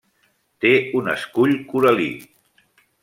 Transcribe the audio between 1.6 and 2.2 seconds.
coral·lí.